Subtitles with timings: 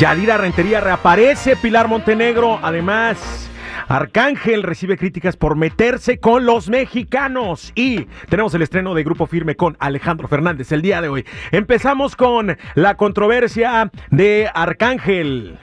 [0.00, 3.50] Yadira Rentería reaparece, Pilar Montenegro, además.
[3.86, 9.56] Arcángel recibe críticas por meterse con los mexicanos y tenemos el estreno de Grupo Firme
[9.56, 11.26] con Alejandro Fernández el día de hoy.
[11.52, 15.58] Empezamos con la controversia de Arcángel.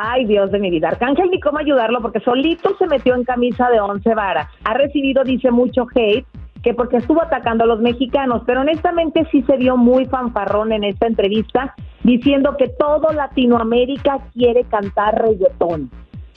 [0.00, 0.88] Ay, Dios de mi vida.
[0.88, 4.48] Arcángel ni cómo ayudarlo porque solito se metió en camisa de once varas.
[4.64, 6.24] Ha recibido, dice, mucho hate
[6.62, 10.84] que porque estuvo atacando a los mexicanos, pero honestamente sí se vio muy fanfarrón en
[10.84, 15.90] esta entrevista diciendo que todo Latinoamérica quiere cantar reggaetón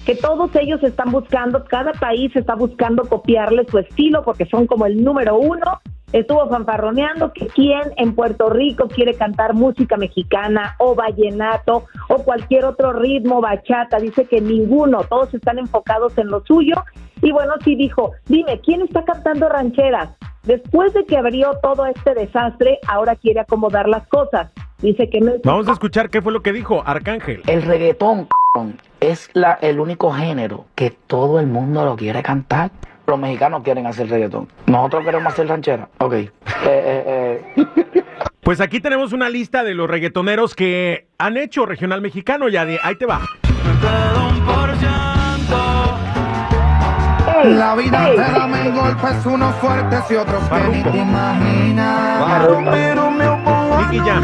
[0.05, 4.85] que todos ellos están buscando, cada país está buscando copiarle su estilo porque son como
[4.85, 5.81] el número uno.
[6.13, 12.65] Estuvo fanfarroneando que quién en Puerto Rico quiere cantar música mexicana o vallenato o cualquier
[12.65, 13.97] otro ritmo, bachata.
[13.97, 16.75] Dice que ninguno, todos están enfocados en lo suyo.
[17.23, 20.11] Y bueno, sí dijo, dime, ¿quién está cantando rancheras?
[20.43, 24.51] Después de que abrió todo este desastre, ahora quiere acomodar las cosas.
[24.79, 27.41] Dice que no Vamos a escuchar qué fue lo que dijo Arcángel.
[27.47, 28.27] El reggaetón
[28.99, 32.71] es la, el único género que todo el mundo lo quiere cantar.
[33.07, 34.47] Los mexicanos quieren hacer reggaetón.
[34.65, 35.89] Nosotros queremos hacer ranchera.
[35.99, 36.13] Ok.
[36.13, 36.29] Eh,
[36.65, 37.65] eh, eh.
[38.41, 42.79] Pues aquí tenemos una lista de los reggaetoneros que han hecho regional mexicano, ya de
[42.83, 43.21] ahí te va.
[47.43, 52.41] La vida ey, te da mil golpes, unos fuertes y otros que ni te imaginas.
[52.71, 53.27] Pero me
[53.95, 54.23] Nicky no Jam.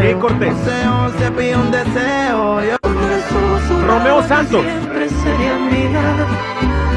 [0.00, 0.54] Jay Cortés.
[0.56, 2.62] Deseo, se pide un deseo.
[2.62, 2.76] Yo
[3.86, 4.64] Romeo Santos.
[4.64, 6.26] siempre sería mía.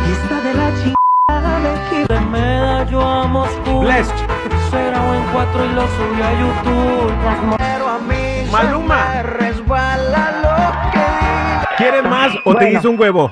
[0.05, 2.21] Y esta de la chingada me quita.
[2.21, 3.81] Me da yo a Moscú.
[3.81, 4.13] Blessed.
[4.71, 5.05] Será
[11.95, 13.31] ¿Quieres más o te hizo un huevo?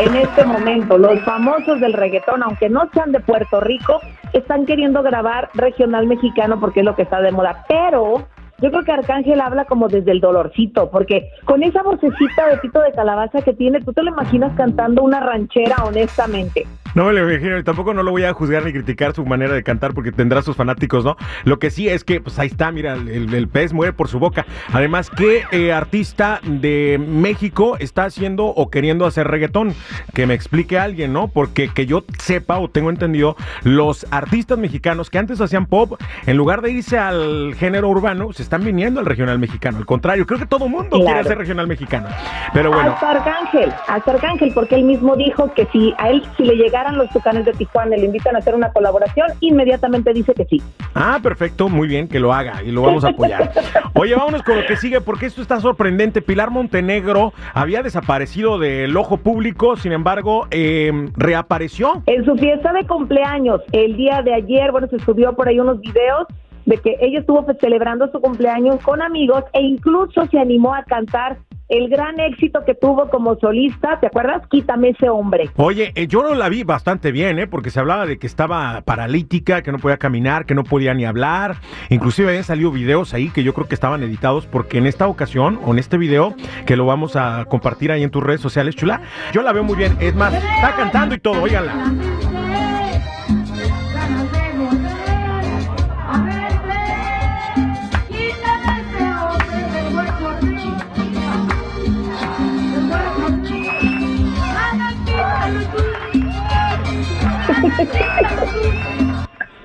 [0.00, 4.00] en este momento, los famosos del reggaetón, aunque no sean de Puerto Rico,
[4.32, 7.64] están queriendo grabar regional mexicano porque es lo que está de moda.
[7.68, 8.26] Pero
[8.58, 12.80] yo creo que Arcángel habla como desde el dolorcito, porque con esa vocecita de pito
[12.80, 16.66] de calabaza que tiene, tú te lo imaginas cantando una ranchera honestamente.
[16.94, 19.54] No me lo imagino, y tampoco no lo voy a juzgar ni criticar su manera
[19.54, 21.16] de cantar porque tendrá sus fanáticos, ¿no?
[21.44, 24.18] Lo que sí es que, pues ahí está, mira, el, el pez muere por su
[24.18, 24.46] boca.
[24.72, 29.74] Además, ¿qué eh, artista de México está haciendo o queriendo hacer reggaetón?
[30.14, 31.28] Que me explique alguien, ¿no?
[31.28, 36.36] Porque que yo sepa o tengo entendido, los artistas mexicanos que antes hacían pop, en
[36.36, 39.78] lugar de irse al género urbano, se están viniendo al regional mexicano.
[39.78, 42.08] Al contrario, creo que todo mundo quiere hacer regional mexicano.
[42.52, 42.92] Pero bueno.
[42.92, 46.98] Hasta Arcángel, hasta Arcángel, porque él mismo dijo que si a él, si le llegaran
[46.98, 50.62] los tucanes de Tijuana y le invitan a hacer una colaboración, inmediatamente dice que sí.
[50.94, 53.50] Ah, perfecto, muy bien que lo haga y lo vamos a apoyar.
[53.94, 56.22] Oye, vámonos con lo que sigue porque esto está sorprendente.
[56.22, 62.02] Pilar Montenegro había desaparecido del ojo público, sin embargo, eh, reapareció.
[62.06, 65.80] En su fiesta de cumpleaños, el día de ayer, bueno, se subió por ahí unos
[65.80, 66.26] videos
[66.66, 70.82] de que ella estuvo pues, celebrando su cumpleaños con amigos e incluso se animó a
[70.82, 74.42] cantar el gran éxito que tuvo como solista, ¿te acuerdas?
[74.48, 75.50] Quítame ese hombre.
[75.56, 77.46] Oye, eh, yo no la vi bastante bien, ¿eh?
[77.46, 81.04] Porque se hablaba de que estaba paralítica, que no podía caminar, que no podía ni
[81.04, 81.56] hablar.
[81.90, 85.58] Inclusive habían salido videos ahí que yo creo que estaban editados porque en esta ocasión,
[85.64, 86.34] o en este video,
[86.66, 89.00] que lo vamos a compartir ahí en tus redes sociales, chula,
[89.32, 89.96] yo la veo muy bien.
[90.00, 92.25] Es más, está cantando y todo, óiganla.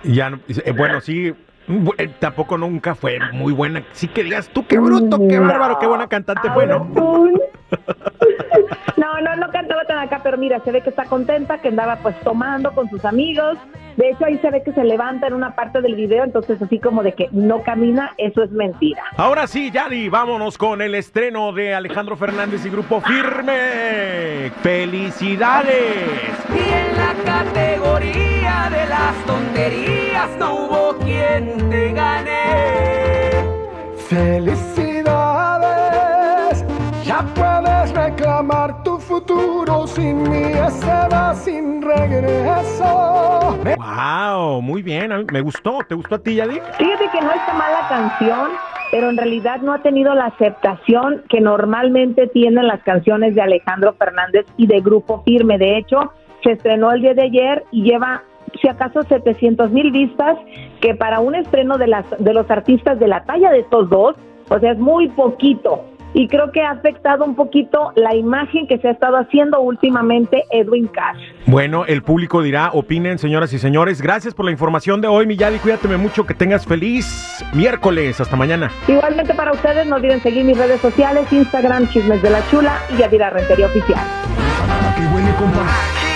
[0.03, 1.33] Ya, eh, bueno, sí,
[1.67, 3.83] bu- eh, tampoco nunca fue muy buena.
[3.93, 6.65] Sí que digas tú, qué bruto, qué bárbaro, qué buena cantante fue.
[6.65, 6.79] No,
[9.21, 12.17] no, no cantaba tan acá, pero mira, se ve que está contenta, que andaba pues
[12.21, 13.57] tomando con sus amigos.
[13.97, 16.79] De hecho, ahí se ve que se levanta en una parte del video, entonces así
[16.79, 19.03] como de que no camina, eso es mentira.
[19.17, 24.51] Ahora sí, Yadi, vámonos con el estreno de Alejandro Fernández y Grupo Firme.
[24.61, 25.75] ¡Felicidades!
[26.49, 32.31] Y en la categoría de las tonterías no hubo quien te gane.
[34.07, 34.80] Felicidades,
[40.01, 40.43] sin mí
[40.81, 43.57] se va sin regreso.
[43.77, 45.79] Wow, muy bien, me gustó.
[45.87, 46.59] ¿Te gustó a ti, Yadi?
[46.77, 48.49] Fíjate que no está mala canción,
[48.91, 53.93] pero en realidad no ha tenido la aceptación que normalmente tienen las canciones de Alejandro
[53.93, 55.57] Fernández y de Grupo Firme.
[55.59, 56.11] De hecho,
[56.43, 58.23] se estrenó el día de ayer y lleva
[58.59, 60.37] si acaso 700 mil vistas,
[60.81, 64.15] que para un estreno de, las, de los artistas de la talla de estos dos,
[64.49, 65.85] o sea, es muy poquito.
[66.13, 70.43] Y creo que ha afectado un poquito la imagen que se ha estado haciendo últimamente
[70.51, 71.21] Edwin Cash.
[71.45, 74.01] Bueno, el público dirá, opinen, señoras y señores.
[74.01, 75.59] Gracias por la información de hoy, Miyadi.
[75.59, 78.19] Cuídateme mucho, que tengas feliz miércoles.
[78.19, 78.71] Hasta mañana.
[78.87, 82.97] Igualmente para ustedes, no olviden seguir mis redes sociales, Instagram, Chismes de la Chula y
[82.97, 84.05] Yadira Rentería Oficial.
[84.95, 86.10] Qué huele, compa.